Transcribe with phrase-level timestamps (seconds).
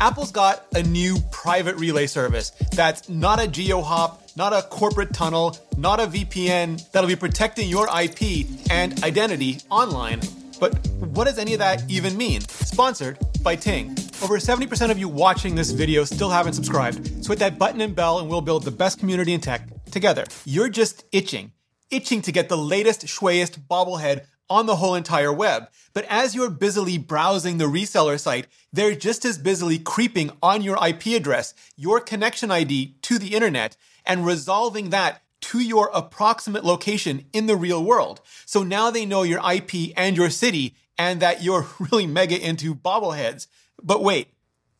[0.00, 5.58] Apple's got a new private relay service that's not a GeoHop, not a corporate tunnel,
[5.76, 10.20] not a VPN that'll be protecting your IP and identity online.
[10.60, 12.42] But what does any of that even mean?
[12.42, 13.90] Sponsored by Ting.
[14.22, 17.94] Over 70% of you watching this video still haven't subscribed, so hit that button and
[17.94, 20.24] bell and we'll build the best community in tech together.
[20.44, 21.52] You're just itching,
[21.90, 25.68] itching to get the latest, shwayest bobblehead on the whole entire web.
[25.92, 30.78] But as you're busily browsing the reseller site, they're just as busily creeping on your
[30.86, 33.76] IP address, your connection ID to the internet,
[34.06, 38.20] and resolving that to your approximate location in the real world.
[38.44, 42.74] So now they know your IP and your city and that you're really mega into
[42.74, 43.46] bobbleheads.
[43.82, 44.28] But wait,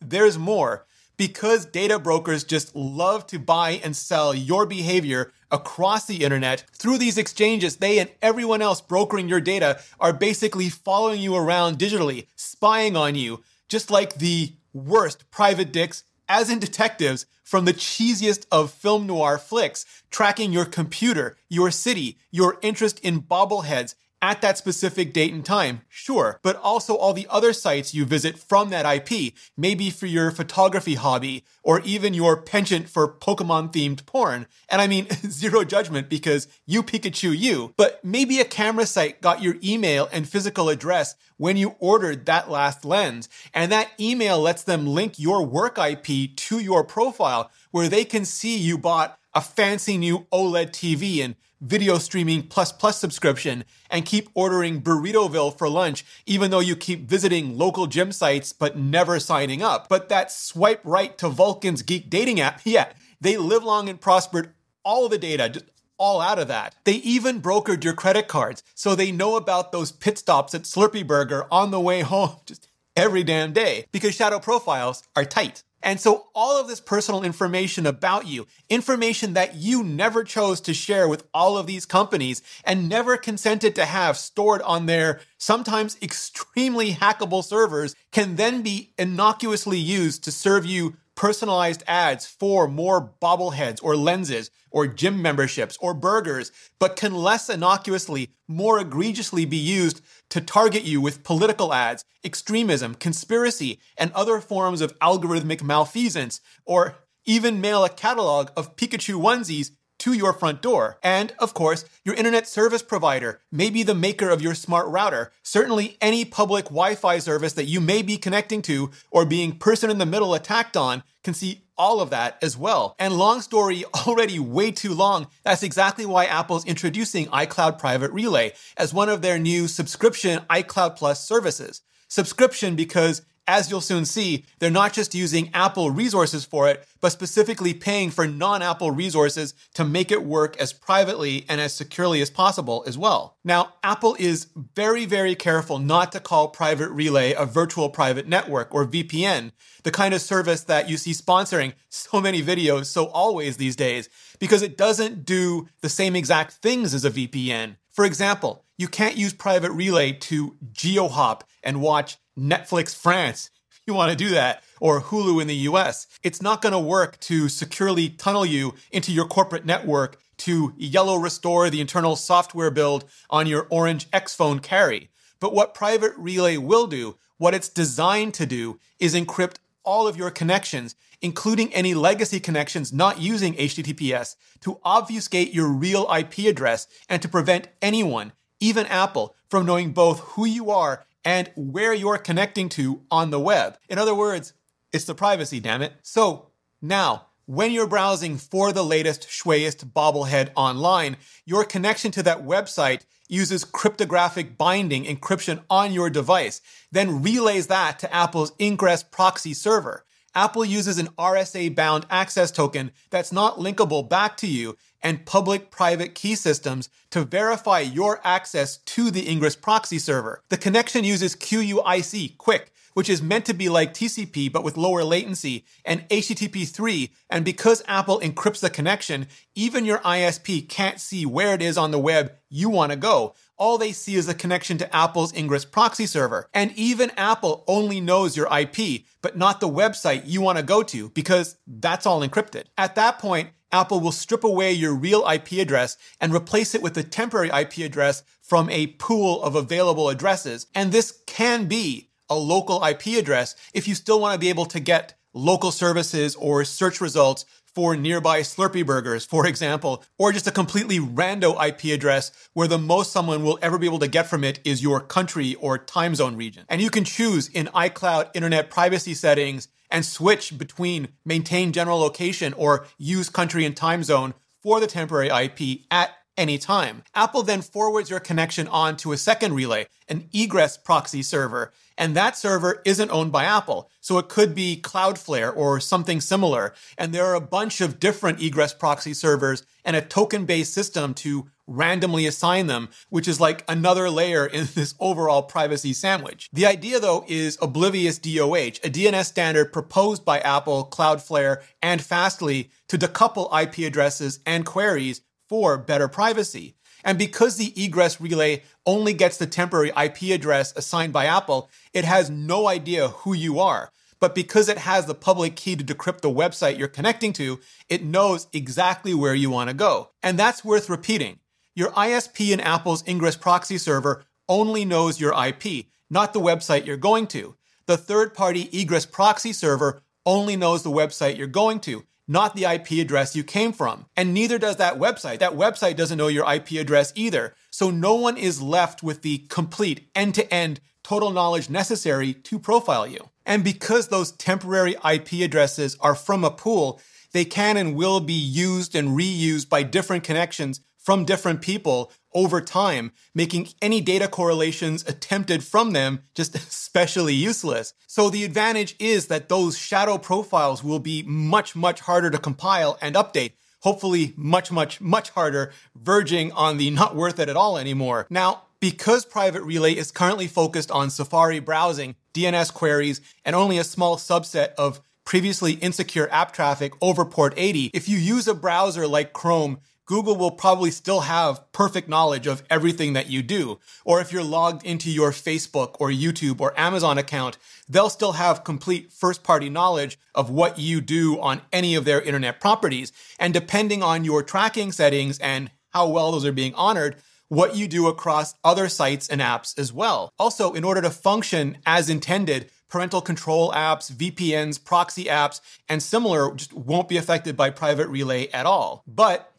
[0.00, 0.86] there's more.
[1.18, 6.98] Because data brokers just love to buy and sell your behavior across the internet, through
[6.98, 12.28] these exchanges, they and everyone else brokering your data are basically following you around digitally,
[12.36, 18.46] spying on you, just like the worst private dicks, as in detectives, from the cheesiest
[18.52, 24.58] of film noir flicks, tracking your computer, your city, your interest in bobbleheads, at that
[24.58, 28.86] specific date and time, sure, but also all the other sites you visit from that
[28.86, 34.46] IP, maybe for your photography hobby or even your penchant for Pokemon themed porn.
[34.68, 39.42] And I mean, zero judgment because you Pikachu you, but maybe a camera site got
[39.42, 43.28] your email and physical address when you ordered that last lens.
[43.54, 48.24] And that email lets them link your work IP to your profile where they can
[48.24, 54.04] see you bought a fancy new OLED TV and video streaming plus plus subscription and
[54.06, 59.18] keep ordering Burritoville for lunch, even though you keep visiting local gym sites but never
[59.18, 59.88] signing up.
[59.88, 64.54] But that swipe right to Vulcan's geek dating app, yeah, they live long and prospered
[64.84, 65.66] all the data, just
[65.98, 66.74] all out of that.
[66.84, 71.06] They even brokered your credit cards, so they know about those pit stops at Slurpee
[71.06, 75.62] Burger on the way home just every damn day because shadow profiles are tight.
[75.82, 80.74] And so all of this personal information about you, information that you never chose to
[80.74, 85.96] share with all of these companies and never consented to have stored on their sometimes
[86.02, 93.12] extremely hackable servers can then be innocuously used to serve you personalized ads for more
[93.20, 99.56] bobbleheads or lenses or gym memberships or burgers, but can less innocuously, more egregiously be
[99.56, 106.40] used to target you with political ads, extremism, conspiracy, and other forms of algorithmic malfeasance,
[106.64, 110.98] or even mail a catalog of Pikachu onesies to your front door.
[111.02, 115.96] And of course, your internet service provider, maybe the maker of your smart router, certainly
[116.00, 119.98] any public Wi Fi service that you may be connecting to or being person in
[119.98, 122.94] the middle attacked on can see all of that as well.
[122.98, 125.28] And long story already way too long.
[125.44, 130.96] That's exactly why Apple's introducing iCloud Private Relay as one of their new subscription iCloud
[130.96, 131.82] Plus services.
[132.08, 137.10] Subscription because as you'll soon see, they're not just using Apple resources for it, but
[137.10, 142.20] specifically paying for non Apple resources to make it work as privately and as securely
[142.20, 143.38] as possible as well.
[143.42, 148.74] Now, Apple is very, very careful not to call Private Relay a virtual private network
[148.74, 153.56] or VPN, the kind of service that you see sponsoring so many videos so always
[153.56, 157.76] these days, because it doesn't do the same exact things as a VPN.
[157.90, 163.92] For example, you can't use Private Relay to GeoHop and watch Netflix France if you
[163.92, 166.06] want to do that, or Hulu in the US.
[166.22, 171.16] It's not going to work to securely tunnel you into your corporate network to yellow
[171.16, 175.10] restore the internal software build on your Orange X phone carry.
[175.40, 180.16] But what Private Relay will do, what it's designed to do, is encrypt all of
[180.16, 186.86] your connections, including any legacy connections not using HTTPS, to obfuscate your real IP address
[187.10, 192.18] and to prevent anyone, even Apple, from knowing both who you are and where you're
[192.18, 193.78] connecting to on the web.
[193.88, 194.52] In other words,
[194.92, 195.92] it's the privacy, damn it.
[196.02, 202.44] So now, when you're browsing for the latest, shwayest bobblehead online, your connection to that
[202.44, 206.60] website uses cryptographic binding encryption on your device,
[206.92, 210.04] then relays that to Apple's Ingress proxy server.
[210.34, 215.70] Apple uses an RSA bound access token that's not linkable back to you and public
[215.70, 220.42] private key systems to verify your access to the Ingress proxy server.
[220.48, 225.04] The connection uses QUIC, QUIC, which is meant to be like TCP but with lower
[225.04, 227.10] latency, and HTTP 3.
[227.30, 231.92] And because Apple encrypts the connection, even your ISP can't see where it is on
[231.92, 233.34] the web you want to go.
[233.58, 236.48] All they see is a connection to Apple's Ingress proxy server.
[236.54, 240.84] And even Apple only knows your IP, but not the website you want to go
[240.84, 242.66] to because that's all encrypted.
[242.78, 246.96] At that point, Apple will strip away your real IP address and replace it with
[246.96, 250.68] a temporary IP address from a pool of available addresses.
[250.74, 254.66] And this can be a local IP address if you still want to be able
[254.66, 257.44] to get local services or search results
[257.78, 262.76] for nearby Slurpee burgers, for example, or just a completely rando IP address where the
[262.76, 266.16] most someone will ever be able to get from it is your country or time
[266.16, 266.64] zone region.
[266.68, 272.52] And you can choose in iCloud internet privacy settings and switch between maintain general location
[272.54, 277.02] or use country and time zone for the temporary IP at any time.
[277.14, 282.14] Apple then forwards your connection on to a second relay, an egress proxy server, and
[282.14, 283.90] that server isn't owned by Apple.
[284.00, 286.72] So it could be Cloudflare or something similar.
[286.96, 291.12] And there are a bunch of different egress proxy servers and a token based system
[291.14, 296.48] to randomly assign them, which is like another layer in this overall privacy sandwich.
[296.52, 302.70] The idea though is Oblivious DOH, a DNS standard proposed by Apple, Cloudflare, and Fastly
[302.88, 306.74] to decouple IP addresses and queries for better privacy.
[307.04, 312.04] And because the egress relay only gets the temporary IP address assigned by Apple, it
[312.04, 313.90] has no idea who you are.
[314.20, 318.02] But because it has the public key to decrypt the website you're connecting to, it
[318.02, 320.10] knows exactly where you want to go.
[320.22, 321.38] And that's worth repeating.
[321.74, 326.96] Your ISP in Apple's Ingress proxy server only knows your IP, not the website you're
[326.96, 327.54] going to.
[327.86, 332.64] The third party egress proxy server only knows the website you're going to not the
[332.64, 334.06] IP address you came from.
[334.16, 335.38] And neither does that website.
[335.38, 337.54] That website doesn't know your IP address either.
[337.70, 342.58] So no one is left with the complete end to end total knowledge necessary to
[342.58, 343.30] profile you.
[343.46, 347.00] And because those temporary IP addresses are from a pool,
[347.32, 352.60] they can and will be used and reused by different connections from different people over
[352.60, 357.94] time, making any data correlations attempted from them just especially useless.
[358.06, 362.98] So the advantage is that those shadow profiles will be much, much harder to compile
[363.00, 363.52] and update.
[363.80, 368.26] Hopefully much, much, much harder, verging on the not worth it at all anymore.
[368.28, 373.82] Now, because Private Relay is currently focused on Safari browsing, DNS queries, and only a
[373.82, 379.06] small subset of previously insecure app traffic over port 80, if you use a browser
[379.06, 379.78] like Chrome,
[380.08, 383.78] Google will probably still have perfect knowledge of everything that you do.
[384.06, 387.58] Or if you're logged into your Facebook or YouTube or Amazon account,
[387.90, 392.22] they'll still have complete first party knowledge of what you do on any of their
[392.22, 393.12] internet properties.
[393.38, 397.16] And depending on your tracking settings and how well those are being honored,
[397.48, 400.32] what you do across other sites and apps as well.
[400.38, 406.54] Also, in order to function as intended, parental control apps, VPNs, proxy apps, and similar
[406.54, 409.02] just won't be affected by private relay at all.
[409.06, 409.52] But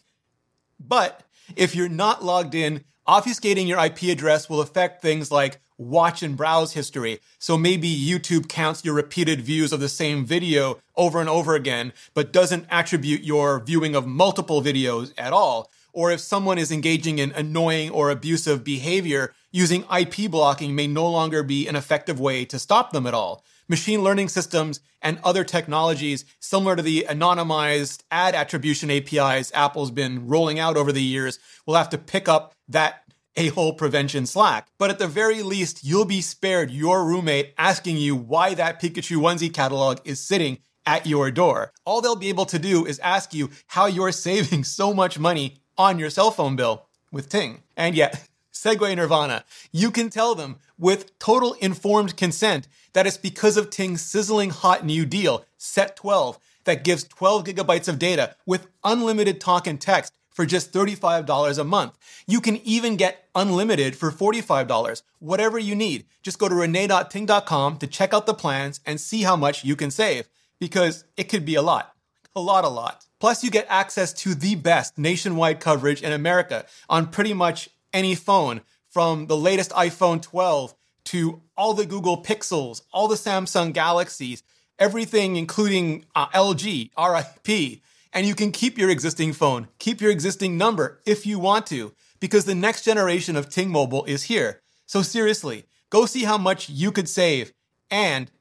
[0.80, 1.22] but
[1.56, 6.38] if you're not logged in, obfuscating your IP address will affect things like watch and
[6.38, 7.20] browse history.
[7.40, 11.94] So maybe YouTube counts your repeated views of the same video over and over again,
[12.14, 15.72] but doesn't attribute your viewing of multiple videos at all.
[15.92, 21.10] Or if someone is engaging in annoying or abusive behavior, using IP blocking may no
[21.10, 25.46] longer be an effective way to stop them at all machine learning systems and other
[25.46, 31.40] technologies similar to the anonymized ad attribution APIs Apple's been rolling out over the years
[31.66, 33.04] will have to pick up that
[33.38, 34.68] a-hole prevention slack.
[34.78, 39.18] But at the very least, you'll be spared your roommate asking you why that Pikachu
[39.18, 41.72] onesie catalog is sitting at your door.
[41.86, 45.62] All they'll be able to do is ask you how you're saving so much money
[45.78, 47.64] on your cell phone bill with Ting.
[47.78, 49.46] And yet, Segue Nirvana.
[49.72, 54.86] You can tell them with total informed consent that it's because of Ting's sizzling hot
[54.86, 60.14] new deal, Set 12, that gives 12 gigabytes of data with unlimited talk and text
[60.32, 61.98] for just $35 a month.
[62.26, 66.06] You can even get unlimited for $45, whatever you need.
[66.24, 69.92] Just go to rene.ting.com to check out the plans and see how much you can
[69.92, 70.30] save
[70.60, 71.94] because it could be a lot.
[72.36, 73.06] A lot, a lot.
[73.20, 78.16] Plus, you get access to the best nationwide coverage in America on pretty much any
[78.16, 80.74] phone from the latest iPhone 12
[81.06, 84.44] to all the Google Pixels, all the Samsung Galaxies,
[84.78, 87.82] everything including uh, LG, RIP.
[88.12, 91.94] And you can keep your existing phone, keep your existing number if you want to,
[92.20, 94.62] because the next generation of Ting Mobile is here.
[94.88, 97.54] So seriously, go see how much you could save
[97.92, 98.32] and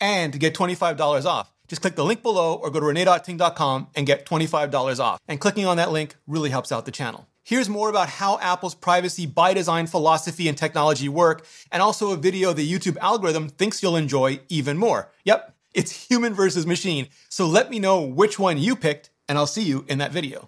[0.00, 1.52] and get $25 off.
[1.68, 5.20] Just click the link below or go to rene.ting.com and get $25 off.
[5.26, 7.26] And clicking on that link really helps out the channel.
[7.46, 12.16] Here's more about how Apple's privacy by design philosophy and technology work, and also a
[12.16, 15.12] video the YouTube algorithm thinks you'll enjoy even more.
[15.22, 17.06] Yep, it's human versus machine.
[17.28, 20.44] So let me know which one you picked, and I'll see you in that video.